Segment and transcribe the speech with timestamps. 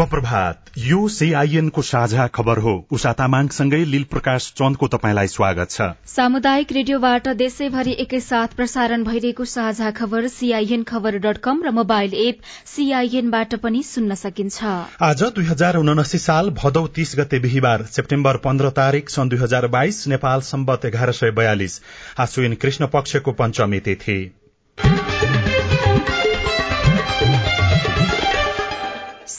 [0.00, 5.70] शुभ प्रभात। यो सीआईएन को साझा खबर हो। उषा तामाङसँगै लील प्रकाश चन्दको तपाईँलाई स्वागत
[5.70, 12.14] छ। सामुदायिक रेडियोबाट देशैभरि एकैसाथ प्रसारण भइरहेको साझा खबर सीआईएन खबर डट कम र मोबाइल
[12.22, 14.64] एप सीआईएनबाट पनि सुन्न सकिन्छ।
[15.04, 19.66] आज दुई हजार उनासी साल भदौ तीस गते बिहिबार सेप्टेम्बर पन्ध्र तारीक सन् दुई हजार
[19.76, 21.80] बाइस नेपाल सम्बत एघार सय बयालिस।
[22.18, 24.20] आश्विन कृष्ण पक्षको पञ्चमी तिथि।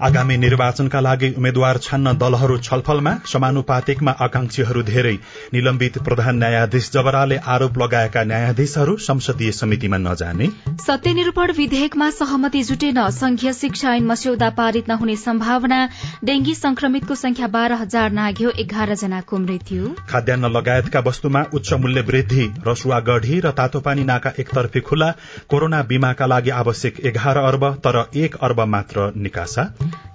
[0.00, 5.14] आगामी निर्वाचनका लागि उम्मेद्वार छान्न दलहरू छलफलमा समानुपातिकमा आकांक्षीहरू धेरै।
[5.52, 10.46] निलम्बित प्रधान न्यायाधीश जबराले आरोप लगाएका न्यायाधीशहरू संसदीय समितिमा नजाने।
[10.80, 15.80] सत्यनिरूपण विधेयकमा सहमति जुटेन। संघीय शिक्षा ऐन मस्यौदा पारित नहुने सम्भावना।
[16.24, 22.46] डेंगी संक्रमितको संख्या बाह्र हजार नाग्यो एघार जनाको मृत्यु खाद्यान्न लगायतका वस्तुमा उच्च मूल्य वृद्धि।
[22.68, 25.10] रसुवा गढ़ी र तातोपानी नाका एकतर्फी खुला।
[25.50, 29.68] कोरोना बीमाका लागि आवश्यक एघार अर्ब तर एक अर्ब मात्र निकासा।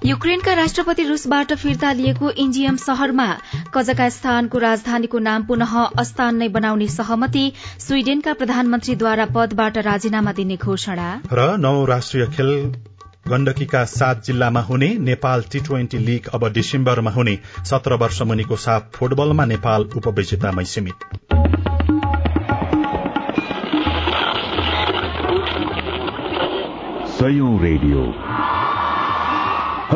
[0.05, 3.27] युक्रेनका राष्ट्रपति रूसबाट फिर्ता लिएको इन्जियम शहरमा
[3.75, 11.57] कजकास्तानको राजधानीको नाम पुनः अस्तान नै बनाउने सहमति स्वीडेनका प्रधानमन्त्रीद्वारा पदबाट राजीनामा दिने घोषणा। र
[11.57, 12.75] नौ राष्ट्रिय खेल
[13.27, 18.89] गण्डकीका सात जिल्लामा हुने नेपाल टी ट्वेन्टी लीग अब डिसेम्बरमा हुने सत्र वर्ष मुनिको साफ
[18.93, 21.09] फुटबलमा नेपाल उपविजेतामै सीमित।
[27.63, 28.32] रेडियो।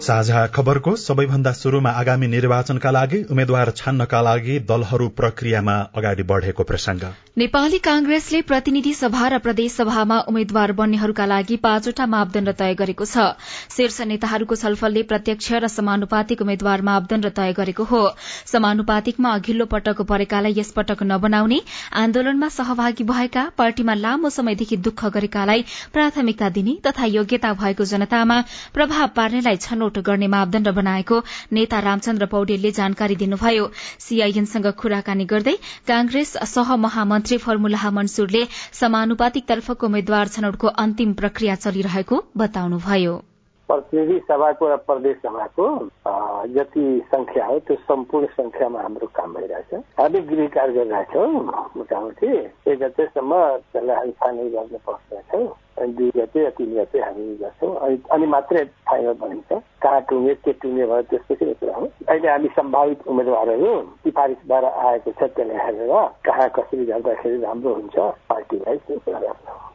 [0.00, 7.02] साझा खबरको सबैभन्दा शुरूमा आगामी निर्वाचनका लागि उम्मेद्वार छान्नका लागि दलहरू प्रक्रियामा अगाडि बढ़ेको प्रसंग
[7.38, 13.26] नेपाली कांग्रेसले प्रतिनिधि सभा र प्रदेश सभामा उम्मेद्वार बन्नेहरूका लागि पाँचवटा मापदण्ड तय गरेको छ।
[13.76, 18.02] शीर्ष नेताहरूको छलफलले प्रत्यक्ष र समानुपातिक उम्मेद्वार मापदण्ड तय गरेको हो।
[18.46, 21.60] समानुपातिकमा अघिल्लो पटक परेकालाई यसपटक नबनाउने
[22.02, 28.40] आन्दोलनमा सहभागी भएका पार्टीमा लामो समयदेखि दुःख गरेकालाई प्राथमिकता दिने तथा योग्यता भएको जनतामा
[28.74, 31.16] प्रभाव पार्नेलाई छनौट छनौट गर्ने मापदण्ड बनाएको
[31.52, 33.64] नेता रामचन्द्र पौडेलले जानकारी दिनुभयो।
[33.98, 35.54] सीआईएनसँग कुराकानी गर्दै
[35.88, 38.44] कांग्रेस सहमहामन्त्री फर्मुला मन्सुरले
[38.80, 43.18] समानुपातिक तर्फको उम्मेद्वार छनौटको अन्तिम प्रक्रिया चलिरहेको बताउनुभयो।
[43.70, 45.66] प्रतिनिधि सभाको र प्रदेश सभाको
[46.54, 51.28] जति संख्या हो त्यो सम्पूर्ण संख्यामा हाम्रो काम भइरहेछ। हामी गृह कार्य गरिरहेछौँ
[51.76, 52.28] मोटामोटी।
[52.66, 53.32] एक गतेसम्म
[53.70, 55.46] त्यसलाई हामी फाइनल गर्न पर्छौँ
[55.78, 60.34] अनि दुई गते या तिन गते हामी गर्छौँ। अनि अनि मात्रै फाइनल बनिन्छ कहाँ टुङ्गे
[60.44, 63.72] के टुङ्गे भयो त्यसपछि कुरा हो। अहिले हामी सम्भावित उम्मेद्वारहरू
[64.02, 65.94] सिफारिसबाट आएको छ त्यसलाई हेरेर
[66.26, 67.96] कहाँ कसरी गर्दाखेरि राम्रो हुन्छ
[68.28, 69.69] पार्टीलाई त्यो कुरा गर्छौँ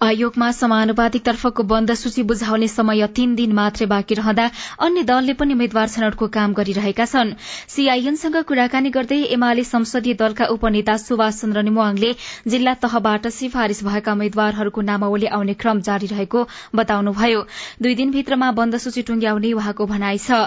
[0.00, 4.44] आयोगमा समानुपातिक तर्फको बन्द सूची बुझाउने समय तीन दिन मात्रै बाँकी रहँदा
[4.78, 7.32] अन्य दलले पनि उम्मेद्वार छनौटको काम गरिरहेका छन्।
[7.74, 12.10] सीआईएनसँग कुराकानी गर्दै एमाले संसदीय दलका उपनेता सुभाष चन्द्र निमवाङले
[12.46, 16.44] जिल्ला तहबाट सिफारिश भएका उम्मेद्वारहरूको नामावली आउने क्रम जारी रहेको
[16.76, 17.40] बताउनुभयो।
[17.82, 20.42] दुई दिनभित्रमा बन्द सूची टुंग्याउने उहाँको भनाइ छ।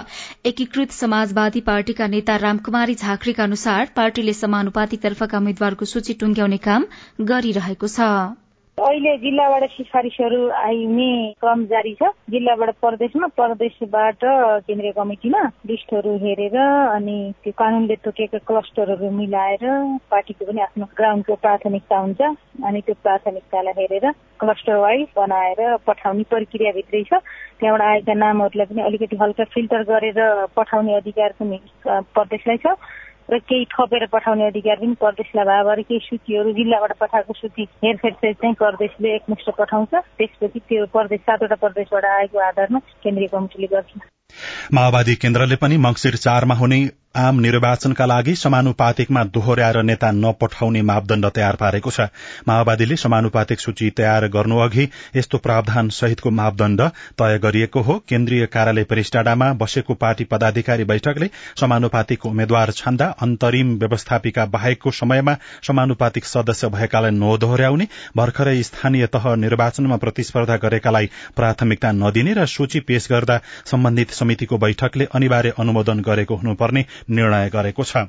[0.46, 6.86] एकीकृत समाजवादी पार्टीका नेता रामकुमारी झाँक्रीका अनुसार पार्टीले समानुपातिक तर्फका उम्मेद्वारको सूची टुंग्याउने काम
[7.32, 8.39] गरिरहेको छ।
[8.80, 14.24] अहिले जिल्लाबाट सिफारिसहरू आइने क्रम जारी छ। जिल्लाबाट प्रदेशमा प्रदेशबाट
[14.64, 16.56] केन्द्रीय कमिटीमा लिस्टहरू हेरेर
[16.96, 19.64] अनि त्यो कानूनले तोकेका क्लस्टरहरू मिलाएर
[20.08, 22.20] पार्टीको पनि आफ्नो ग्राउन्डको प्राथमिकता हुन्छ।
[22.64, 24.06] अनि त्यो प्राथमिकतालाई हेरेर
[24.40, 27.20] क्लस्टर वाइज बनाएर पठाउने प्रक्रियाभित्रै छ।
[27.60, 30.20] त्यहाँबाट आएका नामहरूलाई पनि अलिकति हल्का फिल्टर गरेर
[30.56, 32.80] पठाउने अधिकार पनि प्रदेशलाई छ।
[33.32, 38.32] र केही थपेर पठाउने अधिकार पनि प्रदेशलाई भयो भएर केही सूचीहरू जिल्लाबाट पठाएको सूची हेरफेर
[38.32, 43.98] चाहिँ प्रदेशले एकमुष्ट पठाउँछ। त्यसपछि त्यो प्रदेश सातवटा प्रदेशबाट आएको आधारमा केन्द्रीय कमिटीले गर्छ।
[44.74, 51.56] माओवादी केन्द्रले पनि मंगिर चारमा हुने आम निर्वाचनका लागि समानुपातिकमा दोहोर्याएर नेता नपठाउने मापदण्ड तयार
[51.56, 52.00] पारेको छ।
[52.48, 56.82] माओवादीले समानुपातिक सूची तयार गर्नु अघि यस्तो प्रावधान सहितको मापदण्ड
[57.18, 61.28] तय गरिएको हो। केन्द्रीय कार्यालय परिष्टाडामा बसेको पार्टी पदाधिकारी बैठकले
[61.60, 65.36] समानुपातिक उम्मेद्वार छान्दा अन्तरिम व्यवस्थापिका बाहेकको समयमा
[65.66, 73.08] समानुपातिक सदस्य भएकालाई नदोहोर्याउने भर्खरै स्थानीय तह निर्वाचनमा प्रतिस्पर्धा गरेकालाई प्राथमिकता नदिने र सूची पेश
[73.10, 78.04] गर्दा सम्बन्धित समितिको बैठकले अनिवार्य अनुमोदन गरेको हुनुपर्ने निर्णय गरेको छ।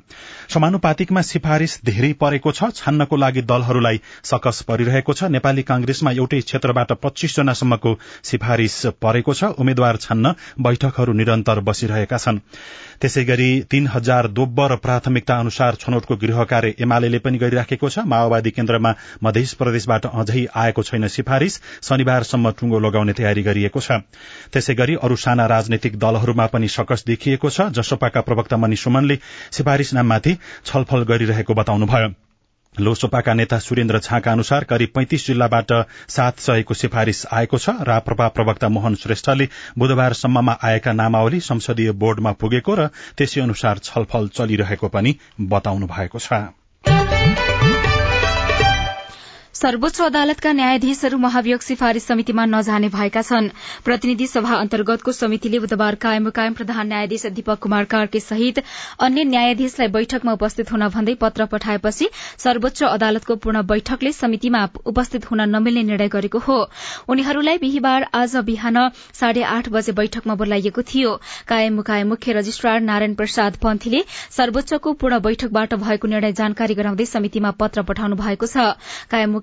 [0.49, 6.91] समानुपातिकमा सिफारिश धेरै परेको छ छान्नको लागि दलहरूलाई सकस परिरहेको छ। नेपाली कांग्रेसमा एउटै क्षेत्रबाट
[7.03, 7.91] पच्चीस जनासम्मको
[8.23, 12.39] सिफारिश परेको छ। उम्मेद्वार छान्न बैठकहरू निरन्तर बसिरहेका छन्।
[13.01, 18.51] त्यसै गरी तीन हजार दोब्बर प्राथमिकता अनुसार छनौटको गृह कार्य एमाले पनि गरिराखेको छ। माओवादी
[18.51, 18.93] केन्द्रमा
[19.23, 24.01] मध्य प्रदेशबाट अझै आएको छैन सिफारिश शनिबारसम्म टुंगो लगाउने तयारी गरिएको छ।
[24.53, 29.17] त्यसै गरी अरू साना राजनैतिक दलहरूमा पनि सकस देखिएको छ। जसपाका प्रवक्ता मणि सुमनले
[29.51, 32.30] सिफारिशनामाथि छलफल गरिरहेको बताउनुभयो।
[32.79, 35.71] लोकसभाका नेता सुरेन्द्र झाका अनुसार करिब पैंतिस जिल्लाबाट
[36.09, 39.47] सात सयको सिफारिश आएको छ राप्रपा प्रवक्ता मोहन श्रेष्ठले
[39.77, 42.87] बुधबारसम्ममा आएका नामावली संसदीय बोर्डमा पुगेको र
[43.17, 45.15] त्यसै अनुसार छलफल चलिरहेको पनि
[45.51, 46.41] बताउनु भएको छ।
[49.61, 53.49] सर्वोच्च अदालतका न्यायाधीशहरू महाभियोग सिफारिश समितिमा नजाने भएका छन्।
[53.85, 58.61] प्रतिनिधि सभा अन्तर्गतको समितिले बुधबार कायम कायम प्रधान न्यायाधीश दीपक कुमार कार्के सहित
[58.99, 65.41] अन्य न्यायाधीशलाई बैठकमा उपस्थित हुन भन्दै पत्र पठाएपछि सर्वोच्च अदालतको पूर्ण बैठकले समितिमा उपस्थित हुन
[65.49, 66.57] नमिल्ने निर्णय गरेको हो।
[67.07, 68.81] उनीहरूलाई बिहिबार आज बिहान
[69.13, 71.13] साढे आठ बजे बैठकमा बोलाइएको थियो।
[71.47, 77.55] कायम मुकायम मुख्य रजिस्ट्रार नारायण प्रसाद पन्थीले सर्वोच्चको पूर्ण बैठकबाट भएको निर्णय जानकारी गराउँदै समितिमा
[77.61, 78.67] पत्र पठाउनु भएको छ।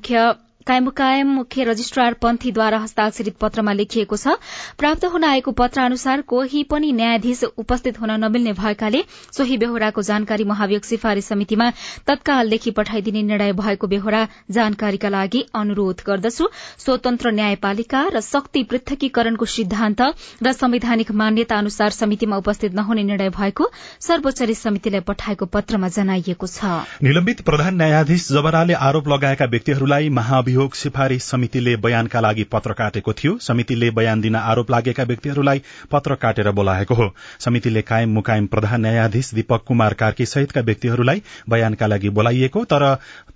[0.08, 4.34] कायम मुख्य कायम मुख्य रजिस्ट्रार पन्थीद्वारा हस्ताक्षरित पत्रमा लेखिएको छ।
[4.78, 9.02] प्राप्त हुन आएको पत्र अनुसार कोही पनि न्यायाधीश उपस्थित हुन नमिल्ने भएकाले
[9.32, 11.70] सोही बेहोराको जानकारी महाभियोग सिफारिश समितिमा
[12.06, 19.44] तत्काल लेखी पठाइदिने निर्णय भएको बेहोरा जानकारीका लागि अनुरोध गर्दछु। स्वतन्त्र न्यायपालिका र शक्ति पृथकीकरणको
[19.46, 20.02] सिद्धान्त
[20.42, 23.70] र संवैधानिक मान्यता अनुसार समितिमा उपस्थित नहुने निर्णय भएको
[24.02, 30.74] सर्वोच्च समितिलाई पठाएको पत्रमा जनाइएको छ। निलम्बित प्रधान न्यायाधीश जबराले आरोप लगाएका व्यक्तिहरूलाई महाभियोग अभियोग
[30.74, 35.62] सिफारिश समितिले बयानका लागि पत्र काटेको थियो। समितिले बयान दिन आरोप लागेका व्यक्तिहरूलाई
[35.92, 37.06] पत्र काटेर बोलाएको हो।
[37.38, 42.84] समितिले कायम मुकायम प्रधान न्यायाधीश दीपक कुमार कार्की सहितका व्यक्तिहरूलाई बयानका लागि बोलाइएको तर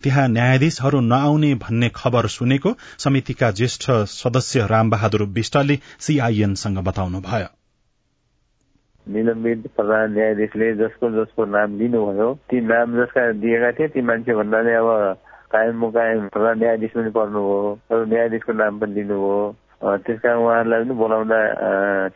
[0.03, 7.49] त्यहाँ न्यायाधीशहरू नआउने भन्ने खबर सुनेको समितिका ज्येष्ठ सदस्य रामबहादुर विष्टले सीआईएनसँग बताउनुभयो।
[9.07, 14.75] निलम्बित प्रधान न्यायाधीशले जसको जसको नाम दिनुभयो ती नाम जसका दिएका थिए ती मान्छे भन्नाले
[14.75, 19.37] अब कायम मुकायम प्रधान न्यायाधीश पनि पर्नुभयो अरू न्यायाधीशको नाम पनि दिनुभयो
[19.83, 21.39] त्यस कारण उहाँहरूलाई पनि बोलाउँदा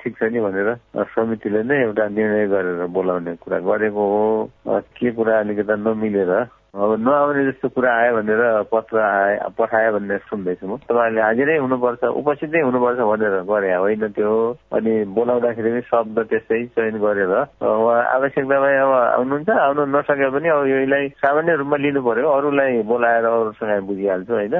[0.01, 0.69] ठिक छ नि भनेर
[1.15, 6.33] समितिले नै एउटा निर्णय गरेर बोलाउने कुरा गरेको हो। के कुरा अलिकता नमिलेर
[6.77, 12.05] अब नआउने जस्तो कुरा आयो भनेर पत्र आए पठायो भनेर सुन्दैछु म। तपाईँहरूले हाजिरै हुनुपर्छ
[12.21, 14.33] उपस्थितै हुनुपर्छ भनेर गरे होइन त्यो
[14.77, 20.61] अनि बोलाउँदाखेरि पनि शब्द त्यस्तै चयन गरेर उहाँ आवश्यकतामा अब आउनुहुन्छ आउनु नसके पनि अब
[20.69, 24.57] यसलाई सामान्य रूपमा लिनु पर्यो। अरूलाई बोलाएर अरूसँग बुझिहाल्छु होइन?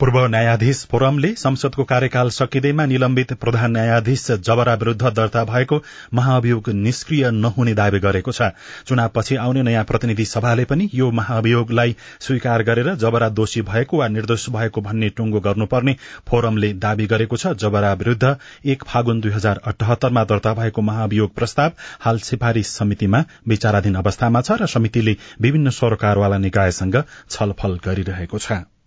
[0.00, 5.76] पूर्व न्यायाधीश फोरमले संसदको कार्यकाल सकिँदैमा निलम्बित प्रधान न्यायाधीश जबरा विरूद्ध दर्ता भएको
[6.14, 8.50] महाअभियोग निष्क्रिय नहुने दावी गरेको छ।
[8.88, 14.08] चुनावपछि आउने नयाँ प्रतिनिधि सभाले पनि यो महाअभियोग अभियोगलाई स्वीकार गरेर जबरा दोषी भएको वा
[14.08, 15.96] निर्दोष भएको भन्ने टुंगो गर्नुपर्ने
[16.28, 18.36] फोरमले दावी गरेको छ। जबरा विरूद्ध
[18.66, 24.62] एक फागुन दुई हजार अठहत्तरमा दर्ता भएको महाभियोग प्रस्ताव हाल सिफारिश समितिमा विचाराधीन अवस्थामा छ
[24.62, 28.79] र समितिले विभिन्न सरकारवाला निकायसँग छलफल गरिरहेको छ।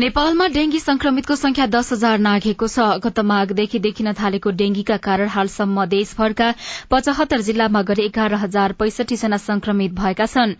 [0.00, 5.84] नेपालमा डेंगी संक्रमितको संख्या दस हजार नाघेको छ। गत माघदेखि देखिन थालेको डेंगीका कारण हालसम्म
[5.86, 6.46] देशभरका
[6.90, 10.54] पचहत्तर जिल्लामा गरी एघार हजार पैसठी जना संक्रमित भएका छन्।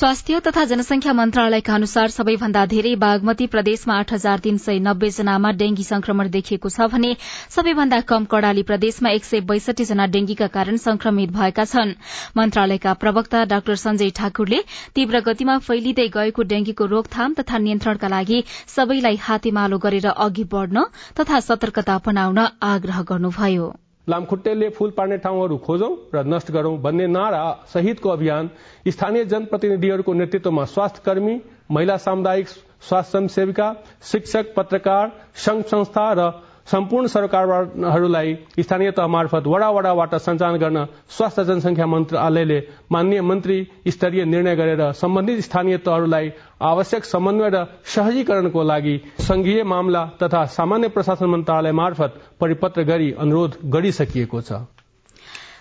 [0.00, 5.50] स्वास्थ्य तथा जनसंख्या मन्त्रालयका अनुसार सबैभन्दा धेरै बागमती प्रदेशमा आठ हजार तीन सय नब्बे जनामा
[5.60, 7.12] डेंगी संक्रमण देखिएको छ भने
[7.50, 11.94] सबैभन्दा कम कड़ाली प्रदेशमा एक सय बैसठी जना डेंगीका कारण संक्रमित भएका छन्।
[12.36, 19.16] मन्त्रालयका प्रवक्ता डाक्टर संजय ठाकुरले तीव्र गतिमा फैलिँदै गएको डेंगीको रोकथाम तथा नियन्त्रणका लागि सबैलाई
[19.20, 20.84] हातेमालो गरेर अघि बढ़न
[21.20, 23.68] तथा सतर्कता अपनाउन आग्रह गर्नुभयो।
[24.08, 28.50] लामखुट्टेले फूल पार्ने ठाउँहरू खोजौं र नष्ट गरौं भन्ने नारा सहितको अभियान
[28.86, 32.48] स्थानीय जनप्रतिनिधिहरूको नेतृत्वमा स्वास्थ्य कर्मी महिला सामुदायिक
[32.88, 33.68] स्वास्थ्य सेविका
[34.02, 36.30] शिक्षक पत्रकार संघ संस्था र
[36.70, 40.84] सम्पूर्ण सरकारहरूलाई स्थानीय तह मार्फत वडा वडाबाट सञ्चालन गर्न
[41.16, 42.58] स्वास्थ्य जनसङ्ख्या मन्त्रालयले
[42.92, 43.58] मान्य मन्त्री
[43.88, 46.30] स्तरीय निर्णय गरेर सम्बन्धित स्थानीय तहहरूलाई
[46.70, 53.56] आवश्यक समन्वय र सहजीकरणको लागि संघीय मामला तथा सामान्य प्रशासन मन्त्रालय मार्फत परिपत्र गरी अनुरोध
[53.70, 54.62] गरिसकिएको छ।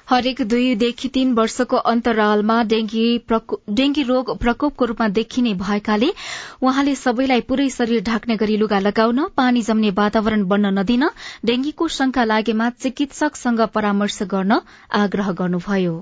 [0.09, 6.09] हरेक दुईदेखि तीन वर्षको अन्तरालमा डेंगी रोग प्रकोपको रूपमा देखिने भएकाले
[6.61, 11.09] उहाँले सबैलाई पूरै शरीर ढाक्ने गरी लुगा लगाउन पानी जम्ने वातावरण बन्न नदिन
[11.45, 14.61] डेंगीको शंका लागेमा चिकित्सकसँग परामर्श गर्न
[14.97, 15.95] आग्रह गर्नुभयो।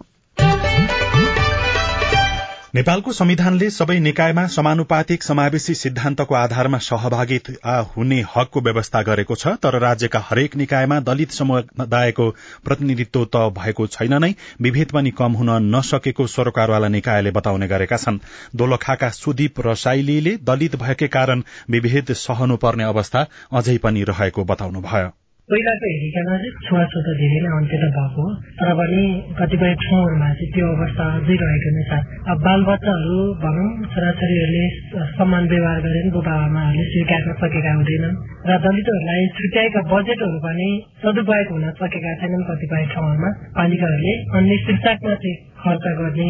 [2.77, 9.79] नेपालको संविधानले सबै निकायमा समानुपातिक समावेशी सिद्धान्तको आधारमा सहभागिता हुने हकको व्यवस्था गरेको छ तर
[9.79, 12.29] राज्यका हरेक निकायमा दलित समुदायको
[12.65, 18.23] प्रतिनिधित्व त भएको छैन नै। विभेद पनि कम हुन नसकेको सरोकारवाला निकायले बताउने गरेका छन्।
[18.55, 25.16] दोलखाका सुदीप रसाइलीले दलित भएकै कारण विभेद सहनुपर्ने अवस्था अझै पनि रहेको बताउनुभयो।
[25.47, 29.03] पहिलाको हेरिकन चाहिँ छुवाछुत धेरै नै अन्त्य त भएको हो। तर पनि
[29.37, 34.65] कतिपय ठाउँहरूमा चाहिँ त्यो अवस्था अझै रहेको नै छ। अब बालबच्चाहरू भनौँ छोराछोरीहरूले
[35.15, 42.11] समान व्यवहार गरेर बुबाआमाहरूले स्वीकार्न सकेका हुँदैनन् र दलितहरूलाई छुट्याएका बजेटहरू पनि सदुपयोग हुन सकेका
[42.19, 46.29] छैनन् कतिपय ठाउँहरूमा। पालिकाहरूले अन्य शीर्षकमा चाहिँ खर्च गर्ने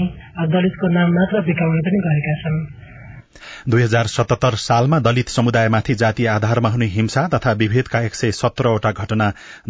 [0.53, 2.61] दलितको नाम मात्र बिकाउने पनि गरेका छन्।
[3.69, 8.91] दुई हजार सतहत्तर सालमा दलित समुदायमाथि जातीय आधारमा हुने हिंसा तथा विभेदका एक सय सत्रवटा
[9.03, 9.27] घटना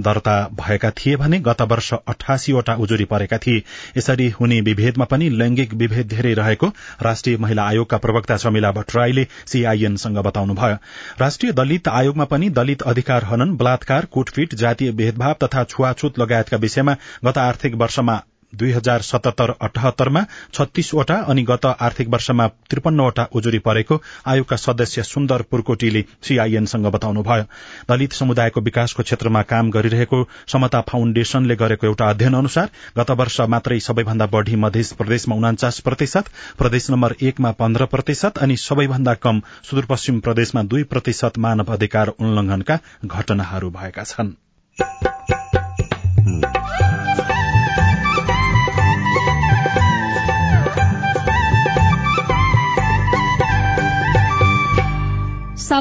[0.08, 3.64] दर्ता भएका थिए भने गत वर्ष अठासीवटा उजुरी परेका थिए।
[3.98, 6.72] यसरी हुने विभेदमा पनि लैंगिक विभेद धेरै रहेको
[7.02, 10.78] राष्ट्रिय महिला आयोगका प्रवक्ता चमिला भट्टराईले सीआईएनसँग बताउनुभयो।
[11.22, 16.96] राष्ट्रिय दलित आयोगमा पनि दलित अधिकार हनन बलात्कार कुटपिट जातीय भेदभाव तथा छुवाछुत लगायतका विषयमा
[17.26, 18.22] गत आर्थिक वर्षमा
[18.54, 20.22] दुई हजार सतहत्तर अठहत्तरमा
[20.54, 27.44] छत्तीसवटा अनि गत आर्थिक वर्षमा त्रिपन्नवटा उजुरी परेको आयोगका सदस्य सुन्दर पुर्कोटीले सीआईएनसँग बताउनुभयो।
[27.90, 33.80] दलित समुदायको विकासको क्षेत्रमा काम गरिरहेको समता फाउण्डेशनले गरेको एउटा अध्ययन अनुसार गत वर्ष मात्रै
[33.80, 40.20] सबैभन्दा बढ़ी मध्य प्रदेशमा उनाचास प्रतिशत प्रदेश नम्बर एकमा पन्ध्र प्रतिशत अनि सबैभन्दा कम सुदूरपश्चिम
[40.20, 44.32] प्रदेशमा दुई प्रतिशत मानव अधिकार उल्लंघनका घटनाहरू भएका छन्।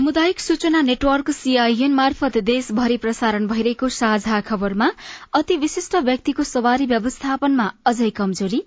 [0.06, 4.86] सामुदायिक सूचना नेटवर्क सीआईएन मार्फत देशभरि प्रसारण भइरहेको साझा खबरमा
[5.34, 8.60] अति विशिष्ट व्यक्तिको सवारी व्यवस्थापनमा अझै कमजोरी।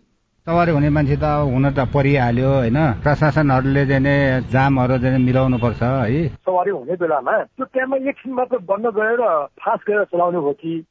[0.47, 2.79] सवारी हुने मान्छे त हुन त परिहाल्यो होइन?
[3.03, 6.27] प्रशासनहरूले चाहिँ जामहरू मिलाउनु पर्छ है?
[6.43, 9.23] सवारी हुने बेलामा त्यो टाइममा एकछिन मात्र बन्द गरेर
[9.63, 10.83] फास्ट गरेर चलाउनु हो कि?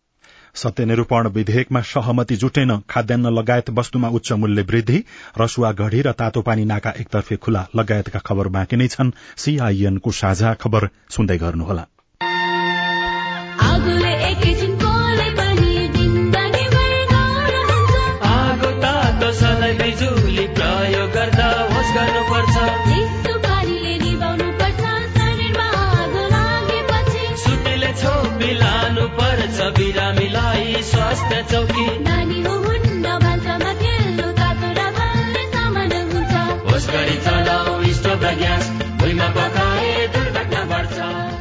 [0.54, 5.04] सत्यनिरूपण विधेयकमा सहमति जुटेन खाद्यान्न लगायत वस्तुमा उच्च मूल्य वृद्धि
[5.40, 10.54] रसुवा घड़ी र तातो पानी नाका एकतर्फे खुला लगायतका खबर बाँकी नै छन्। सीआईएनको साझा
[10.54, 11.86] खबर सुन्दै गर्नुहोला।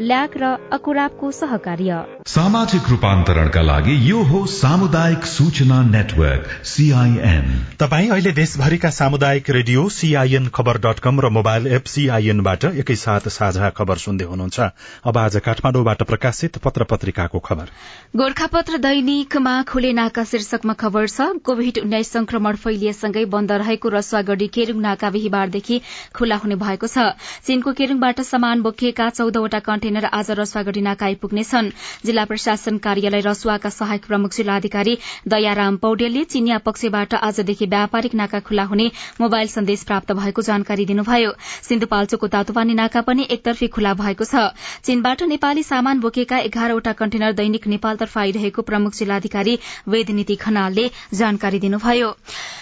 [0.00, 7.46] ल्याक र अकुराबको सहकार्य। सामाजिक रूपान्तरणका लागि यो हो सामुदायिक सूचना नेटवर्क सीआईएन
[7.80, 13.70] तपाई अहिले देशभरिका सामुदायिक रेडियो सीआईएन खबर डट कम र मोबाइल एप सीआईएनबाट एकैसाथ साझा
[13.70, 14.60] खबर सुन्दै हुनुहुन्छ।
[15.04, 17.66] अब आज काठमाडौँबाट प्रकाशित पत्र पत्रिकाको खबर।
[18.14, 24.80] गोर्खापत्र दैनिकमा खुले नाका शीर्षकमा खबर छ कोविड उन्नाइस संक्रमण फैलिएसँगै बन्द रहेको रसुवागढ़ी केरूङ
[24.80, 25.80] नाका बिहिबारदेखि
[26.14, 27.10] खुल्ला हुने भएको छ।
[27.42, 31.70] चीनको केरूङबाट सामान बोकिएका चौधवटा कन्टेनर आज रसुवागढ़ी नाका आइपुग्नेछन्
[32.04, 38.64] जिल्ला प्रशासन कार्यालय रसुवाका सहायक प्रमुख जिल्लाधिकारी दयाराम पौडेलले चिनिया पक्षबाट आजदेखि व्यापारिक नाका खुल्ला
[38.68, 38.90] हुने
[39.20, 41.32] मोबाइल सन्देश प्राप्त भएको जानकारी दिनुभयो।
[41.68, 44.52] सिन्धुपाल्चोकको तातुपानी नाका पनि एकतर्फी खुल्ला भएको छ।
[44.84, 52.12] चीनबाट नेपाली सामान बोकेका एघारवटा कन्टेनर दैनिक नेपालतर्फ आइरहेको प्रमुख जिल्लाधिकारी वेदनीति खनालले जानकारी दिनुभयो।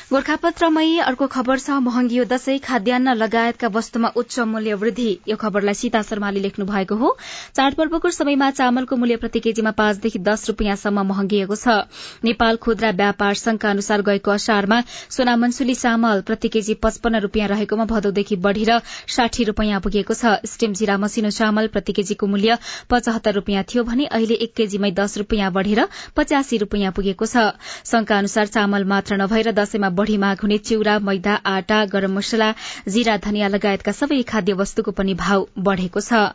[0.06, 6.02] गोर्खापत्रमै अर्को खबर छ महँगियो दशैं खाद्यान्न लगायतका वस्तुमा उच्च मूल्य वृद्धि। यो खबरलाई सीता
[6.06, 7.15] शर्माले लेख्नु भएको हो।
[7.56, 11.76] चाडपर्वको समयमा चामलको मूल्य प्रति केजीमा पाँचदेखि दस रूपियाँसम्म महँगिएको छ।
[12.24, 14.80] नेपाल खुद्रा व्यापार संघका अनुसार गएको असारमा
[15.10, 18.72] सोनामन्सुली चामल प्रति केजी पचपन्न रूपियाँ रहेकोमा भदौदेखि बढ़ेर
[19.16, 22.58] साठी रूपियाँ पुगेको छ। स्टिम जिरा मसिनो चामल प्रति केजीको मूल्य
[22.90, 27.46] पचहत्तर रूपियाँ थियो भने अहिले एक केजीमै दस रूपियाँ बढ़ेर पचासी रूपियाँ पुगेको छ।
[27.86, 32.52] संघका अनुसार चामल मात्र नभएर दशैंमा बढ़ी माग हुने चिउरा मैदा आटा गरम मसला
[32.88, 36.26] जिरा धनियाँ लगायतका सबै खाद्य वस्तुको पनि भाव बढ़ेको छ।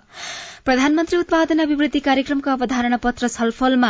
[0.65, 3.89] प्रधानमन्त्री उत्पादन अभिवृद्धि कार्यक्रमको अवधारणा पत्र छलफलमा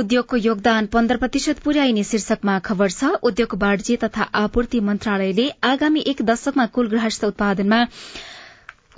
[0.00, 6.22] उद्योगको योगदान पन्ध्र प्रतिशत पुर्याइने शीर्षकमा खबर छ। उद्योग वाणिज्य तथा आपूर्ति मन्त्रालयले आगामी एक
[6.32, 7.80] दशकमा कुल गृहस्थ उत्पादनमा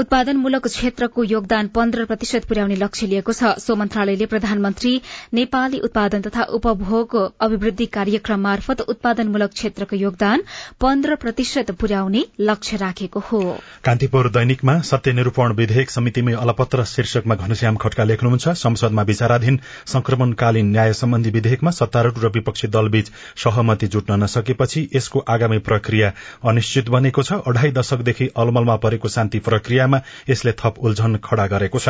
[0.03, 4.91] उत्पादनमूलक क्षेत्रको योगदान पन्ध्र प्रतिशत पुर्याउने लक्ष्य लिएको छ। सो मन्त्रालयले प्रधानमन्त्री
[5.33, 10.43] नेपाली उत्पादन तथा उपभोग अभिवृद्धि कार्यक्रम मार्फत उत्पादनमूलक क्षेत्रको योगदान
[10.83, 13.43] पन्ध्र प्रतिशत पुर्याउने लक्ष्य राखेको हो।
[13.85, 21.31] कान्तिपुर दैनिकमा सत्यनिरूपण विधेयक समितिमै अलपत्र शीर्षकमा घनश्याम खड्का लेख्नुहुन्छ। संसदमा विचाराधीन संक्रमणकालीन न्याय सम्बन्धी
[21.31, 23.13] विधेयकमा सत्तारूढ़ र विपक्षी दलबीच
[23.45, 26.13] सहमति जुट्न नसकेपछि यसको आगामी प्रक्रिया
[26.49, 29.91] अनिश्चित बनेको छ। अढ़ाई दशकदेखि अलमलमा परेको शान्ति प्रक्रिया
[30.31, 31.89] यसले थप उल्झन खड़ा गरेको छ।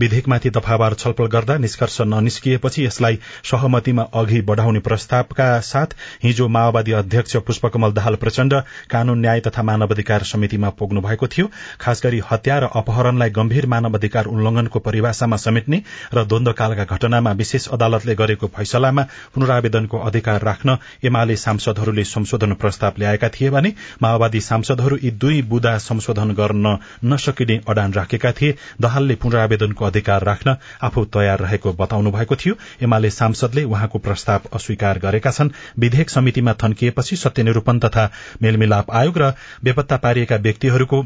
[0.00, 3.18] विधेयकमाथि दफावार छलफल गर्दा निष्कर्ष ननिस्किएपछि यसलाई
[3.50, 8.54] सहमतिमा अघि बढ़ाउने प्रस्तावका साथ हिजो माओवादी अध्यक्ष पुष्पकमल दाहाल प्रचण्ड
[8.90, 14.26] कानून न्याय तथा मानवाधिकार समितिमा पुग्नु भएको थियो। खास गरी हत्या र अपहरणलाई गम्भीर मानवाधिकार
[14.26, 15.82] उल्लंघनको परिभाषामा समेट्ने
[16.14, 19.02] र द्वन्द्वकालका घटनामा विशेष अदालतले गरेको फैसलामा
[19.34, 25.76] पुनरावेदनको अधिकार राख्न एमाले सांसदहरूले संशोधन प्रस्ताव ल्याएका थिए भने माओवादी सांसदहरू यी दुई बुदा
[25.78, 32.10] संशोधन गर्न नसके सकिने अडान राखेका थिए। दहालले पुनरावेदनको अधिकार राख्न आफू तयार रहेको बताउनु
[32.10, 38.10] भएको थियो। एमाले सांसदले उहाँको प्रस्ताव अस्वीकार गरेका छन्। विधेयक समितिमा थन्किएपछि सत्यनिरूपण तथा
[38.42, 39.32] मेलमिलाप आयोग र
[39.64, 41.04] बेपत्ता पारिएका व्यक्तिहरूको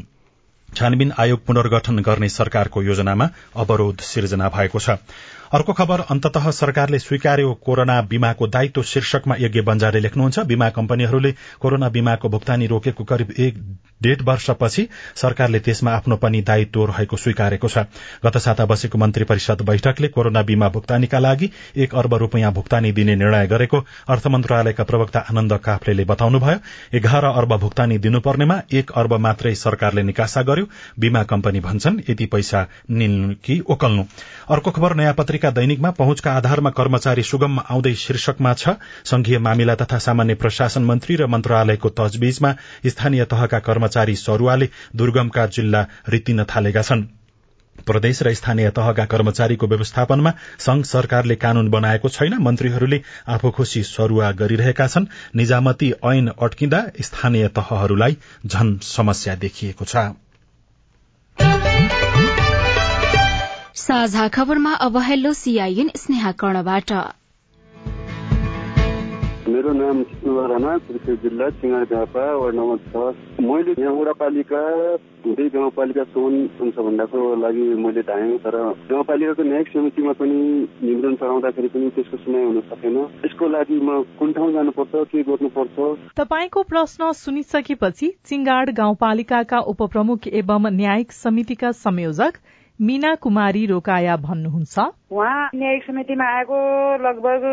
[0.69, 4.97] छानबिन आयोग पुनर्गठन गर्ने सरकारको योजनामा अवरोध सिर्जना भएको छ।
[5.51, 11.31] अर्को खबर अन्तत सरकारले स्वीकार्यो कोरोना बीमाको दायित्व शीर्षकमा यज्ञ बन्जारे लेख्नुहुन्छ। बीमा कम्पनीहरूले
[11.61, 13.57] कोरोना बीमाको भुक्तानी रोकेको करिब एक
[14.01, 17.77] डेढ वर्षपछि सरकारले त्यसमा आफ्नो पनि दायित्व रहेको स्वीकारेको छ।
[18.25, 23.15] गत साता बसेको मन्त्री परिषद बैठकले कोरोना बीमा भुक्तानीका लागि एक अर्ब रूपियाँ भुक्तानी दिने
[23.15, 26.57] निर्णय गरेको अर्थ मन्त्रालयका प्रवक्ता आनन्द काफ्ले बताउनुभयो।
[26.93, 32.65] एघार अर्ब भुक्तानी दिनुपर्नेमा एक अर्ब मात्रै सरकारले निकासा गर्यो। बीमा कम्पनी भन्छन् यति पैसा
[32.91, 34.03] निल्नु कि ओकल्नु।
[34.49, 38.69] अर्को खबर नयाँ पत्रिका दैनिकमा पहुँचका आधारमा कर्मचारी सुगम आउँदै शीर्षकमा छ
[39.05, 42.53] संघीय मामिला तथा सामान्य प्रशासन मन्त्री र मन्त्रालयको तजबीजमा
[42.85, 47.03] स्थानीय तहका कर्मचारी सरूवाले दुर्गमका जिल्ला रित्तिन थालेका छन्।
[47.87, 54.31] प्रदेश र स्थानीय तहका कर्मचारीको व्यवस्थापनमा संघ सरकारले कानून बनाएको छैन मन्त्रीहरूले आफू खुशी सरूवा
[54.31, 59.95] गरिरहेका छन्। निजामती ऐन अट्किँदा स्थानीय तहहरूलाई झन समस्या देखिएको छ।
[63.89, 66.91] साझा खबरमा अब हेलो सीआईएन स्नेहा कर्णबाट।
[69.49, 74.61] मेरो नाम विष्णु राणा त्रिशुर जिल्ला सिंगार झापा वार्ड नम्बर छ। मैले यहाँ वडापालिका
[75.25, 78.57] हुँदै गाउँपालिका सोन हुन्छ भन्दाको लागि मैले धाएँ तर
[78.91, 80.37] गाउँपालिकाको न्यायिक समितिमा पनि
[80.85, 85.77] निवेदन चढाउँदाखेरि पनि त्यसको सुनाइ हुन सकेन। यसको लागि म कुन ठाउँ जानुपर्छ के गर्नुपर्छ?
[86.13, 92.37] तपाईँको प्रश्न सुनिसकेपछि चिङ्गाड गाउँपालिकाका उपप्रमुख एवं न्यायिक समितिका संयोजक
[92.79, 94.79] मीना कुमारी रोकाया भन्नुहुन्छ।
[95.11, 96.57] उहाँ न्यायिक समितिमा आएको
[97.03, 97.43] लगभग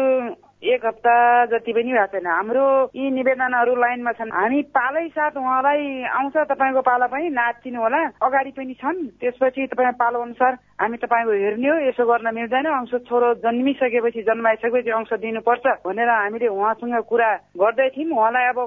[0.56, 1.14] एक हप्ता
[1.46, 6.80] जति पनि भएको छैन। हाम्रो यी निवेदनहरू लाइनमा छन्। हामी पालै साथ उहाँलाई आउँछ तपाईँको
[6.80, 11.76] पाला पनि नाचिनु होला। अगाडि पनि छन्। त्यसपछि तपाईँ पालो अनुसार हामी तपाईँको हेर्ने हो।
[11.90, 18.14] यसो गर्न मिल्दैन। अंश छोरो जन्मिसकेपछि जन्माइसकेपछि अंश दिनुपर्छ भनेर हामीले उहाँसँग कुरा गर्दै थियौँ।
[18.14, 18.58] उहाँलाई अब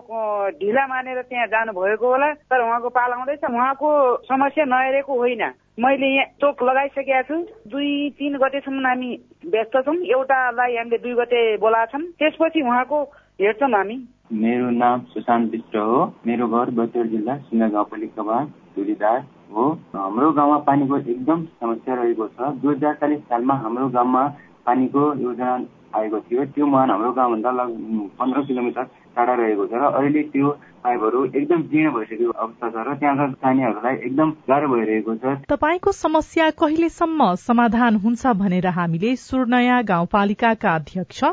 [0.59, 3.89] ढिला मानेर त्यहाँ जानु भएको होला। तर उहाँको पाला आउँदैछ। उहाँको
[4.29, 5.43] समस्या नहेरेको होइन।
[5.79, 7.35] मैले यहाँ चोक लगाइसकेका छु।
[7.71, 9.09] दुई तिन गतेसम्म हामी
[9.47, 12.99] व्यस्त छौँ। एउटालाई हामीले दुई गते बोलाएको छौँ। त्यसपछि उहाँको
[13.39, 13.95] हेर्छौँ हामी।
[14.27, 18.37] मेरो नाम सुशान्त विष्ट हो। मेरो घर बचर जिल्ला सिङ्गा गाउँपालिकामा
[18.75, 19.19] धुलीदार
[19.55, 19.65] हो।
[19.95, 24.23] हाम्रो गाउँमा पानीको एकदम समस्या रहेको छ। दुई हजार चालिस सालमा हाम्रो गाउँमा
[24.67, 25.49] पानीको योजना
[25.95, 28.83] आएको थियो। त्यो मुहान हाम्रो गाउँभन्दा लगभग पन्ध्र किलोमिटर
[29.15, 30.49] टाढा रहेको छ र अहिले त्यो
[30.83, 36.49] पाइपहरू एकदम जीर्ण भइसकेको अवस्था छ र त्यहाँका स्थानीयहरूलाई एकदम गाह्रो भइरहेको छ। तपाईँको समस्या
[36.61, 41.23] कहिलेसम्म समाधान हुन्छ भनेर हामीले सुर्नया गाउँपालिकाका अध्यक्ष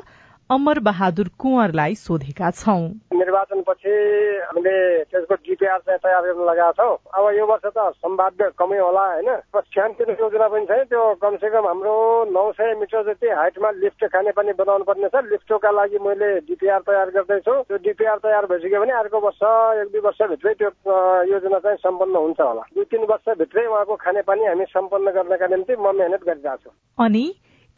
[0.50, 2.82] अमर बहादुर कुंवरलाई सोधेका छौं।
[3.18, 3.94] निर्वाचनपछि
[4.46, 4.74] हामीले
[5.10, 9.30] त्यसको डिपिआर चाहिँ तयार गर्न लगाएका छौँ। अब यो वर्ष त सम्भाव्य कमै होला होइन?
[9.50, 11.94] सानोतिनो योजना पनि छ त्यो कमसे कम हाम्रो
[12.30, 16.80] नौ सय मिटर जति हाइटमा लिफ्ट खाने पनि बनाउनु पर्ने छ। लिफ्टका लागि मैले डिपिआर
[16.86, 19.42] तयार गर्दैछु। त्यो डिपिआर तयार भइसक्यो भने अर्को वर्ष
[19.82, 20.70] एक दुई वर्षभित्रै त्यो
[21.26, 25.90] योजना चाहिँ सम्पन्न हुन्छ होला। दुई तिन वर्षभित्रै उहाँको खानेपानी हामी सम्पन्न गर्नका निम्ति म
[25.98, 26.70] मेहनत गरिरहेको छु।
[27.02, 27.24] अनि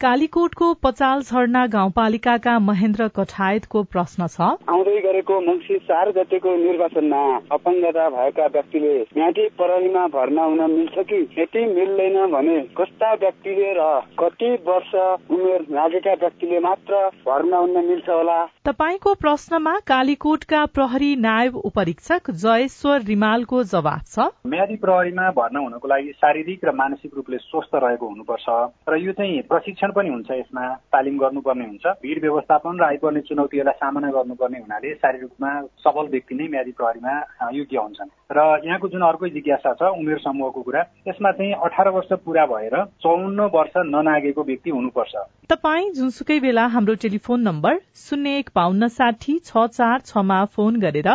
[0.01, 8.05] कालीकोटको पचाल झरना गाउँपालिकाका महेन्द्र कठायतको प्रश्न छ। आउँदै गरेको मंसिर चार गतेको निर्वाचनमा अपाङ्गता
[8.09, 13.87] भएका व्यक्तिले म्याटी प्रहरीमा भर्ना हुन मिल्छ कि यति मिल्दैन भने कस्ता व्यक्तिले र
[14.21, 14.93] कति वर्ष
[15.35, 18.39] उमेर लागेका व्यक्तिले मात्र भर्ना हुन मिल्छ होला?
[18.65, 26.11] तपाईँको प्रश्नमा कालीकोटका प्रहरी नायब उपरीक्षक जयेश्वर रिमालको जवाब छ। म्यादी प्रहरीमा भर्ना हुनको लागि
[26.23, 28.47] शारीरिक र मानसिक रूपले स्वस्थ रहेको हुनुपर्छ।
[28.89, 33.77] र यो चाहिँ प्रशिक्षण पनि हुन्छ यसमा तालिम गर्नुपर्ने हुन्छ। भिड व्यवस्थापन र आइपर्ने चुनौतीहरूलाई
[33.79, 35.51] सामना गर्नुपर्ने हुनाले शारीरिक रूपमा
[35.83, 37.13] सबल व्यक्ति नै म्यादी प्रहरीमा
[37.53, 42.13] योग्य हुन्छन्। र यहाँको जुन अर्को जिज्ञासा छ उमेर समूहको कुरा यसमा चाहिँ अठार वर्ष
[42.25, 45.13] पूरा भएर चौन्न वर्ष ननागेको व्यक्ति हुनुपर्छ।
[45.49, 51.09] तपाईँ जुनसुकै बेला हाम्रो टेलिफोन नम्बर शून्य एक बान्न साठी छ चार छमा फोन गरेर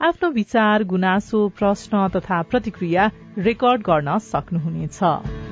[0.00, 3.10] आफ्नो विचार गुनासो प्रश्न तथा प्रतिक्रिया
[3.40, 5.45] रेकर्ड गर्न सक्नुहुनेछ।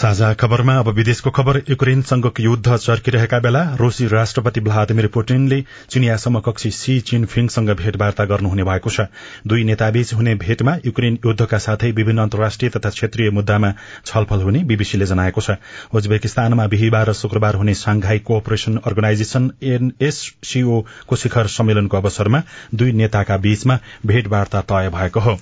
[0.00, 5.60] साझा खबरमा अब विदेशको खबर युक्रेनसँगको युद्ध चर्किरहेका बेला रूसी राष्ट्रपति भ्लादिमिर पुटिनले
[5.90, 9.04] चिनिया समकक्षी सी चिनफिङसँग भेटवार्ता गर्नुहुने भएको छ।
[9.46, 13.72] दुई नेताबीच हुने भेटमा युक्रेन युद्धका साथै विभिन्न अन्तर्राष्ट्रिय तथा क्षेत्रीय मुद्दामा
[14.06, 15.58] छलफल हुने बीबीसीले जनाएको छ।
[15.92, 22.42] उज्बेकिस्तानमा बिहिबार र शुक्रबार हुने सांघाई कोअपरेशन अर्गनाइजेशन एनएससीओ को शिखर सम्मेलनको अवसरमा
[22.74, 25.38] दुई नेताका बीचमा भेटवार्ता तय भएको हो।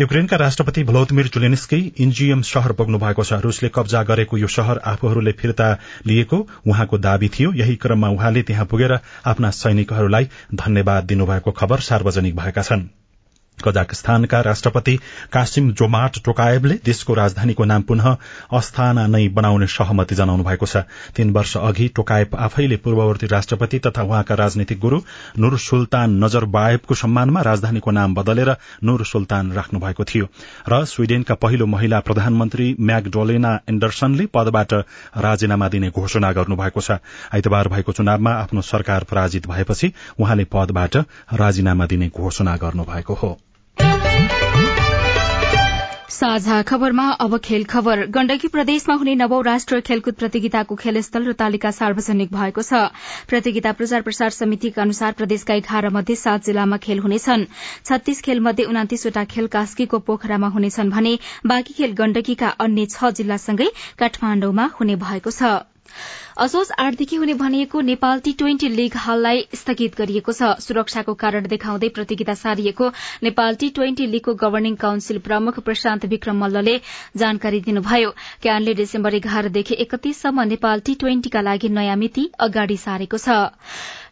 [0.00, 5.32] युक्रेनका राष्ट्रपति भ्लोदिमिर जुलेन्स्की इन्जियम शहर पुग्नु भएको छ। रूसले कब्जा गरेको यो शहर आफूहरूले
[5.32, 5.68] फिर्ता
[6.06, 12.36] लिएको उहाँको दावी थियो। यही क्रममा उहाँले त्यहाँ पुगेर आफ्ना सैनिकहरूलाई धन्यवाद दिनुभएको खबर सार्वजनिक
[12.36, 13.01] भएका छन्।
[13.58, 14.96] कजाकस्तानका राष्ट्रपति
[15.32, 18.16] कासिम जोमाट टोकायबले देशको राजधानीको नाम पुनः
[18.52, 20.76] अस्थाना नै बनाउने सहमति जनाउनु भएको छ।
[21.16, 25.02] तीन वर्ष अघि टोकायब आफैले पूर्ववर्ती राष्ट्रपति तथा उहाँका राजनीतिक गुरू
[25.38, 30.28] नूर सुल्तान नजरबायबको सम्मानमा राजधानीको नाम बदलेर नूर सुल्तान राख्नु भएको थियो
[30.68, 34.74] र स्वीडेनका पहिलो महिला प्रधानमन्त्री म्यागडोलेना एण्डरसनले पदबाट
[35.18, 36.98] राजीनामा दिने घोषणा गर्नु भएको छ।
[37.32, 40.96] आइतबार भएको चुनावमा आफ्नो सरकार पराजित भएपछि उहाँले पदबाट
[41.38, 43.38] राजीनामा दिने घोषणा गर्नु भएको हो।
[46.12, 51.70] साझा खबरमा अब खेल खबर। गण्डकी प्रदेशमा हुने नवौं राष्ट्रिय खेलकुद प्रतियोगिताको खेलस्थल र तालिका
[51.70, 52.80] सार्वजनिक भएको छ।
[53.28, 57.48] प्रतियोगिता प्रचार प्रसार समितिका अनुसार प्रदेशका एघार मध्ये सात जिल्लामा खेल हुनेछन्।
[57.84, 63.72] छत्तीस खेल मध्ये उनातिसवटा खेल कास्कीको पोखरामा हुनेछन् भने बाँकी खेल गण्डकीका अन्य छ जिल्लासँगै
[63.98, 65.64] काठमाण्डुमा हुने भएको छ।
[66.36, 71.88] असोज आठदेखि हुने भनिएको नेपाल टी ट्वेन्टी लीग हाललाई स्थगित गरिएको छ। सुरक्षाको कारण देखाउँदै
[71.88, 72.88] प्रतियोगिता सारिएको
[73.22, 76.76] नेपाल टी ट्वेन्टी लीगको गवर्निङ काउन्सिल प्रमुख प्रशान्त विक्रम मल्लले
[77.16, 78.10] जानकारी दिनुभयो।
[78.42, 83.42] क्यानले डिसेम्बर एघारदेखि एकतीससम्म नेपाल टी ट्वेन्टीका लागि नयाँ मिति अगाडि सारेको छ।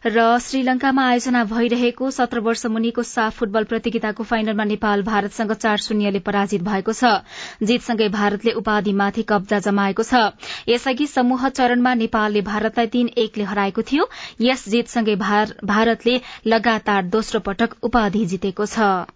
[0.03, 6.19] र श्रीलंकामा आयोजना भइरहेको सत्र वर्ष मुनिको साफ फुटबल प्रतियोगिताको फाइनलमा नेपाल भारतसँग चार शून्यले
[6.19, 7.21] पराजित भएको छ।
[7.61, 10.33] जीतसँगै भारतले उपाधिमाथि कब्जा जमाएको छ।
[10.69, 14.03] यसअघि समूह चरणमा नेपालले भारतलाई तीन एकले हराएको थियो।
[14.41, 19.07] यस जीतसँगै भारतले लगातार दोस्रो पटक उपाधि जितेको छ।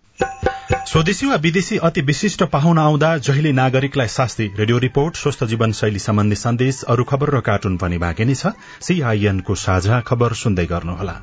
[0.87, 5.99] स्वदेशी वा विदेशी अति विशिष्ट पाहुना आउँदा जहिले नागरिकलाई शास्ति। रेडियो रिपोर्ट स्वस्थ जीवन शैली
[5.99, 11.15] सम्बन्धी सन्देश अरू खबर र कार्टुन पनि बाँकी नै छ। सीआईएनको साझा खबर सुन्दै गर्नुहोला।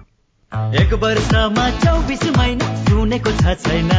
[0.76, 3.92] एक वर्षमा चौबिस महिना सुनेको छ छैन।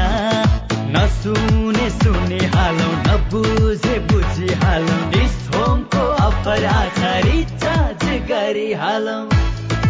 [0.93, 5.01] नसुने सुने हालौ नबुझे बुझी हालौ
[5.53, 5.92] होमको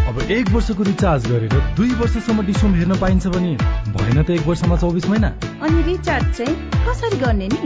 [0.04, 3.52] अब एक वर्षको रिचार्ज गरेर दुई वर्षसम्म डिसोम हेर्न पाइन्छ भने
[3.94, 5.28] भएन त एक वर्षमा चौबिस महिना।
[5.62, 6.54] अनि रिचार्ज चाहिँ
[6.86, 7.58] कसरी गर्ने नि?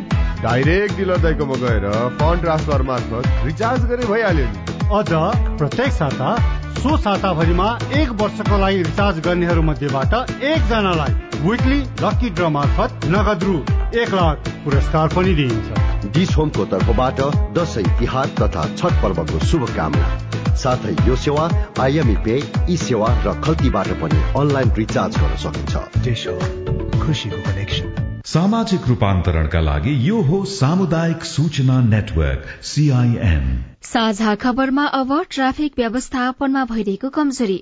[0.43, 1.85] डाइरेक्ट डिलर दाइकोमा गएर
[2.21, 4.59] फन्ड ट्रान्सफर मार्फत रिचार्ज गरे भइहाल्यो नि।
[4.99, 5.11] अझ
[5.59, 6.31] प्रत्येक साता
[6.79, 7.69] सो साताभरिमा
[8.01, 13.57] एक वर्षको लागि रिचार्ज गर्नेहरू मध्येबाट एकजनालाई विकली लकी ड्र मार्फत नगद रु
[14.01, 15.69] एक लाख पुरस्कार पनि दिइन्छ।
[16.07, 17.21] डिस होमको तर्फबाट
[17.55, 23.89] दशैं तिहार तथा छठ पर्वको शुभकामना। साथै यो सेवा आइएमई पे ई सेवा र खल्तीबाट
[23.89, 27.98] पनि अनलाइन रिचार्ज गर्न सकिन्छ।
[28.29, 33.45] सामाजिक रूपान्तरणका लागि यो हो सामुदायिक सूचना नेटवर्क सीआईएन
[33.83, 37.57] साझा खबरमा अब ट्राफिक व्यवस्थापनमा भइरहेको कमजोरी।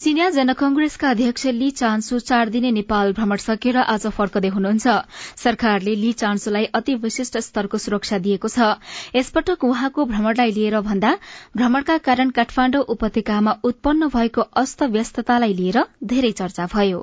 [0.00, 4.96] चिनिया जनकंग्रेसका अध्यक्ष ली चान्सु चार दिने नेपाल भ्रमण सकेर आज फर्कदै हुनुहुन्छ।
[5.44, 8.68] सरकारले ली चान्सुलाई अति विशिष्ट स्तरको सुरक्षा दिएको छ।
[9.16, 11.14] यसपटक उहाँको भ्रमणलाई लिएर भन्दा
[11.56, 17.00] भ्रमणका कारण काठमाण्डु उपत्यकामा उत्पन्न भएको अस्त व्यस्ततालाई लिएर धेरै चर्चा भयो।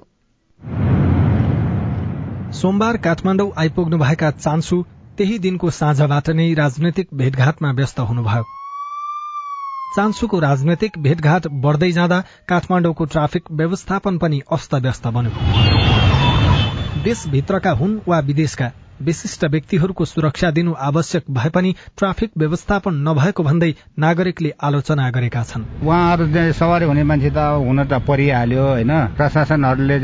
[2.61, 4.77] सोमबार काठमाडौँ आइपुग्नुभएका चान्सु
[5.17, 8.43] त्यही दिनको साँझबाट नै राजनैतिक भेटघाटमा व्यस्त हुनुभयो।
[9.95, 15.31] चान्सुको राजनैतिक भेटघाट बढ्दै जाँदा काठमाडौँको ट्राफिक व्यवस्थापन पनि अस्तव्यस्त बन्यो।
[17.03, 23.73] देशभित्रका हुन् वा विदेशका विशिष्ट व्यक्तिहरूको सुरक्षा दिनु आवश्यक भए पनि ट्राफिक व्यवस्थापन नभएको भन्दै
[23.99, 28.93] नागरिकले आलोचना गरेका छन्। उहाँहरू सवारी हुने मान्छे त हुन त परिहाल्यो होइन?
[29.17, 29.97] प्रशासनहरूले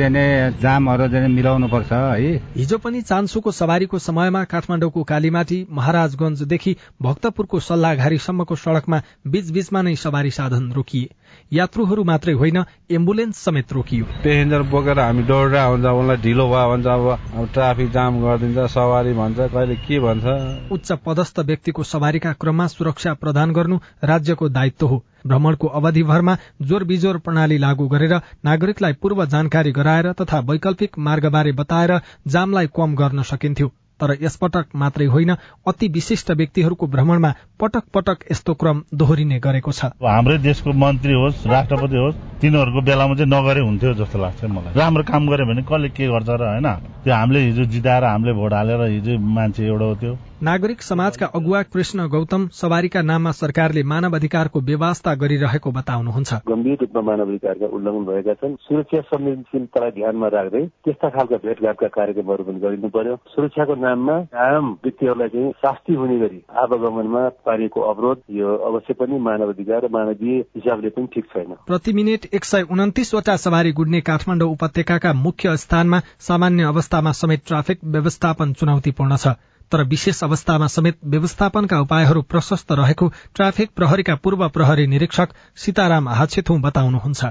[0.61, 2.35] जामहरू चाहिँ मिलाउनु पर्छ है?
[2.55, 10.71] हिजो पनि चान्सुको सवारीको समयमा काठमाडौँको कालीमाटी महाराजगंजदेखि भक्तपुरको सल्लाघारीसम्मको सड़कमा बीचबीचमा नै सवारी साधन
[10.71, 11.09] रोकिए।
[11.51, 12.57] यात्रुहरू मात्रै होइन
[12.91, 18.21] एम्बुलेन्स समेत रोकियो। पेसेन्जर बोकेर हामी दौडिरहेको हुन्छ उनलाई ढिलो भयो भने अब ट्राफिक जाम
[18.21, 20.25] गरिदिन्छ सवारी भन्छ कहिले के भन्छ।
[20.71, 27.17] उच्च पदस्थ व्यक्तिको सवारीका क्रममा सुरक्षा प्रदान गर्नु राज्यको दायित्व हो। भ्रमणको अवधिभरमा जोर बिजोर
[27.17, 28.13] प्रणाली लागू गरेर
[28.45, 35.05] नागरिकलाई पूर्व जानकारी गराएर तथा वैकल्पिक मार्गबारे बताएर जामलाई कम गर्न सकिन्थ्यो। तर यसपटक मात्रै
[35.05, 35.31] होइन
[35.67, 41.47] अति विशिष्ट व्यक्तिहरूको भ्रमणमा पटक पटक यस्तो क्रम दोहोरिने गरेको छ। हाम्रै देशको मन्त्री होस्
[41.47, 45.89] राष्ट्रपति होस् तिनीहरूको बेलामा चाहिँ नगरे हुन्थ्यो जस्तो लाग्छ मलाई। राम्रो काम गर्यो भने कसले
[45.95, 46.67] के गर्छ र होइन?
[47.03, 52.05] त्यो हामीले हिजो जिताएर हामीले भोट हालेर हिजो मान्छे एउटा त्यो। नागरिक समाजका अगुवा कृष्ण
[52.07, 58.33] गौतम सवारीका नाममा सरकारले मानव अधिकारको व्यवस्था गरिरहेको बताउनुहुन्छ। गम्भीर रूपमा मानव अधिकारका उल्लङ्घन भएका
[58.33, 64.15] छन्। सुरक्षा संवेदनशीलतालाई ध्यानमा राख्दै त्यस्ता खालका भेटघाटका कार्यक्रमहरू पनि गरिनु पर्यो। सुरक्षाको नाममा
[64.47, 69.91] आम व्यक्तिहरूलाई चाहिँ शास्ति हुने गरी आवागमनमा पारिएको अवरोध यो अवश्य पनि मानव अधिकार र
[69.95, 75.55] मानवीय हिसाबले पनि ठिक छैन। प्रति मिनट एक सय उन्तिसवटा सवारी गुड्ने काठमाडौँ उपत्यकाका मुख्य
[75.63, 79.35] स्थानमा सामान्य अवस्थामा समेत ट्राफिक व्यवस्थापन चुनौतीपूर्ण छ।
[79.71, 86.57] तर विशेष अवस्थामा समेत व्यवस्थापनका उपायहरू प्रशस्त रहेको ट्राफिक प्रहरीका पूर्व प्रहरी निरीक्षक सीताराम हाछेथु
[86.57, 87.21] बताउनुहुन्छ।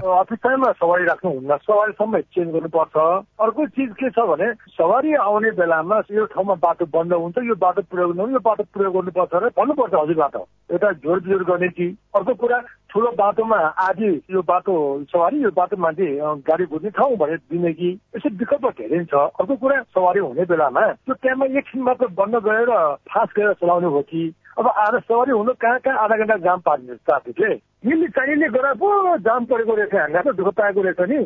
[0.73, 2.95] सवारी राख्नुहुन्न। सवारी सबै चेन्ज गर्नुपर्छ।
[3.41, 7.81] अर्को चिज के छ भने सवारी आउने बेलामा यो ठाउँमा बाटो बन्द हुन्छ यो बाटो
[7.81, 10.35] प्रयोग गर्नु यो बाटो प्रयोग गर्नुपर्छ र भन्नुपर्छ हजुरबाट।
[10.71, 11.87] एउटा जोड बिजोड गर्ने कि?
[12.15, 12.59] अर्को कुरा
[12.93, 14.73] ठुलो बाटोमा आदि यो बाटो
[15.05, 16.05] सवारी यो बाटो मान्छे
[16.43, 21.13] गाडी कुद्ने ठाउँ दिने कि यसो विकल्प धेरै छ अर्को कुरा सवारी हुने बेलामा त्यो
[21.19, 22.71] टाइममा एकछिन मात्र बन्द गरेर
[23.09, 24.21] फास्ट गरेर चलाउने हो कि
[24.55, 27.49] अब आज सवारी हुनु कहाँ कहाँ आधा घन्टा जाम पार्ने ट्राफिकले
[27.85, 31.17] यिनले चाहिने गरेर पो जाम परेको रहेछ हामीलाई त दुःख पाएको रहेछ नि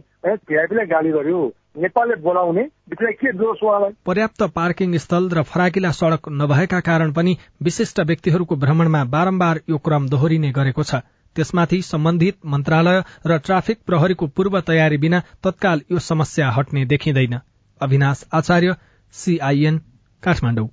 [0.48, 1.42] भिआइपीलाई गाली गर्यो
[1.80, 8.00] नेपालले बोलाउने के दोष उहाँलाई पर्याप्त पार्किङ स्थल र फराकिला सड़क नभएका कारण पनि विशिष्ट
[8.08, 11.04] व्यक्तिहरूको भ्रमणमा बारम्बार यो क्रम दोहोरिने गरेको छ
[11.38, 17.40] त्यसमाथि सम्बन्धित मन्त्रालय र ट्राफिक प्रहरीको पूर्व तयारी बिना तत्काल यो समस्या हट्ने देखिँदैन।
[17.82, 18.76] अविनाश आचार्य
[19.14, 19.78] सीआईएन
[20.24, 20.68] काठमाडौँ।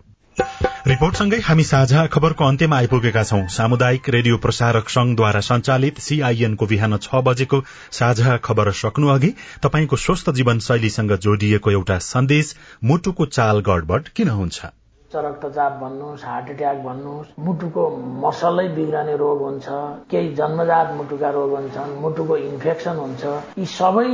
[0.87, 7.23] रिपोर्टसँगै हामी साझा खबरको अन्त्यमा आइपुगेका छौं। सामुदायिक रेडियो प्रसारक संघद्वारा संचालित सीआईएनको बिहान छ
[7.25, 14.29] बजेको साझा खबर सक्नु अघि तपाईँको स्वस्थ जीवनशैलीसँग जोडिएको एउटा सन्देश मुटुको चाल गडबड किन
[14.31, 14.75] हुन्छ?
[15.17, 17.85] रक्तचाप भन्नुहोस् हार्ट एट्याक भन्नुहोस् मुटुको
[18.23, 19.67] मसलै बिग्रने रोग हुन्छ
[20.11, 23.23] केही जन्मजात मुटुका रोग हुन्छन् मुटुको इन्फेक्सन हुन्छ
[23.59, 24.09] यी सबै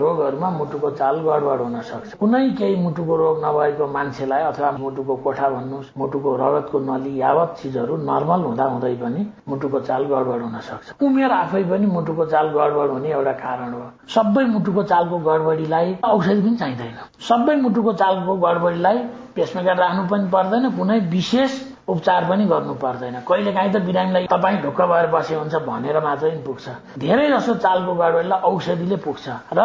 [0.00, 5.48] रोगहरूमा मुटुको चाल गडबड हुन सक्छ। कुनै केही मुटुको रोग नभएको मान्छेलाई अथवा मुटुको कोठा
[5.48, 11.02] भन्नुहोस् मुटुको रगतको नली यावत चिजहरू नर्मल हुँदा हुँदै पनि मुटुको चाल गडबड हुन सक्छ।
[11.02, 13.82] उमेर आफै पनि मुटुको चाल गडबड हुने एउटा कारण हो।
[14.14, 16.96] सबै मुटुको चालको गडबडीलाई औषधि पनि चाहिँदैन।
[17.28, 18.98] सबै मुटुको चालको गडबडीलाई
[19.36, 21.52] पेसमेकर राख्नु पनि पर्दैन कुनै विशेष
[21.88, 26.30] उपचार पनि गर्नु पर्दैन। कहिले काहीँ त बिरामीलाई तपाईँ ढुक्क भएर बसे हुन्छ भनेर मात्रै
[26.46, 26.66] पुग्छ।
[26.98, 29.60] धेरै जसो चालको गडबडीलाई औषधिले पुग्छ। र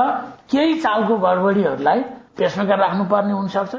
[0.52, 2.00] केही चालको गडबडीहरूलाई
[2.38, 3.74] पेसमेकर राख्नुपर्ने हुनसक्छ।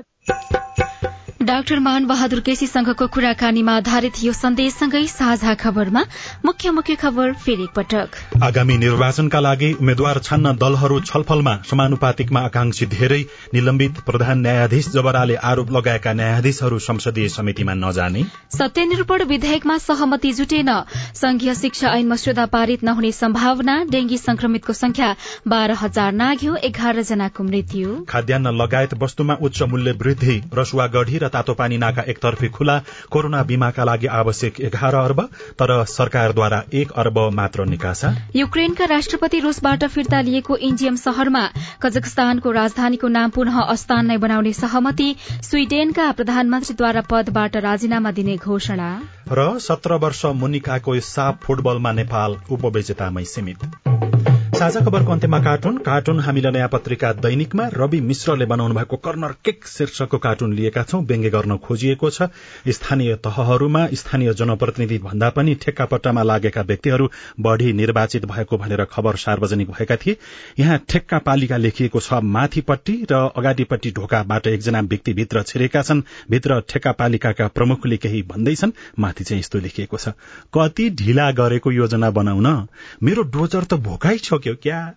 [1.51, 6.03] डाक्टर मान बहादुर केसीसँगको कुराकानीमा आधारित यो सन्देशसँगै साझा खबरमा
[6.45, 13.19] मुख्य मुख्य खबर फेरि पटक आगामी निर्वाचनका लागि उम्मेद्वार छान्न दलहरू छलफलमा समानुपातिकमा आकांक्षी धेरै
[13.55, 18.23] निलम्बित प्रधान न्यायाधीश जबराले आरोप लगाएका न्यायाधीशहरू संसदीय समितिमा नजाने।
[18.59, 20.71] सत्यनिरूपण विधेयकमा सहमति जुटेन।
[21.17, 25.11] संघीय शिक्षा ऐन मस्यौदा पारित नहुने सम्भावना डेंगी संक्रमितको संख्या
[25.49, 31.35] बाह्र हजार नाग्यो एघार जनाको मृत्यु। खाद्यान्न लगायत वस्तुमा उच्च मूल्य वृद्धि रसुवा गढ़ी र
[31.41, 32.77] तातो पानी नाका एकतर्फी खुला।
[33.11, 35.21] कोरोना बीमाका लागि आवश्यक एघार अर्ब
[35.57, 41.45] तर सरकारद्वारा एक अर्ब मात्र निकासा। युक्रेनका राष्ट्रपति रूसबाट फिर्ता लिएको इन्डियम शहरमा
[41.83, 45.09] कजकस्तानको राजधानीको नाम पुनः अस्तान नै बनाउने सहमति
[45.43, 48.91] स्वीडेनका प्रधानमन्त्रीद्वारा पदबाट राजीनामा दिने घोषणा।
[49.33, 54.30] र सत्र वर्ष मुनिकाको साफ फुटबलमा नेपाल उपविजेतामै सीमित।
[54.61, 59.67] साझा खबरको अन्त्यमा कार्टुन कार्टुन हामीले नयाँ पत्रिका दैनिकमा। रवि मिश्रले बनाउनु भएको कर्नर केक
[59.67, 62.29] शीर्षकको कार्टुन लिएका छौं। व्यङ्ग्य गर्न खोजिएको छ।
[62.69, 67.09] स्थानीय तहहरूमा स्थानीय जनप्रतिनिधि भन्दा पनि ठेक्कापट्टामा लागेका व्यक्तिहरू
[67.41, 70.17] बढ़ी निर्वाचित भएको भनेर खबर सार्वजनिक भएका थिए।
[70.59, 76.61] यहाँ ठेक्का पालिका लेखिएको छ माथिपट्टि र अगाडिपट्टि ढोकाबाट एकजना व्यक्ति भित्र छिरेका छन्। भित्र
[76.69, 80.13] ठेक्का पालिकाका प्रमुखले केही भन्दैछन्। माथि चाहिँ यस्तो लेखिएको छ
[80.53, 82.69] कति ढिला गरेको योजना बनाउन?
[83.03, 84.19] मेरो डोजर त भोकाइ
[84.51, 84.95] छोक्यो क्या?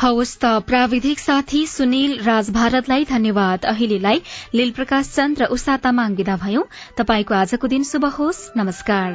[0.00, 4.22] हवस् त प्राविधिक साथी सुनिल राज भारतलाई धन्यवाद। अहिलेलाई
[4.54, 6.64] लील प्रकाश चन्द र उषा तामाङ विदा भयौं।
[6.98, 9.10] तपाईँको आजको दिन शुभ होस्। नमस्कार।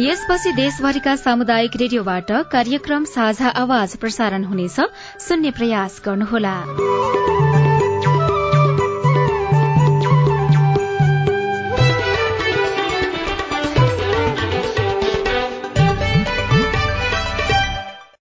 [0.00, 4.76] यसपछि देशभरिका सामुदायिक रेडियोबाट कार्यक्रम साझा आवाज प्रसारण हुनेछ।
[5.18, 6.56] सुन्ने प्रयास गर्नुहोला।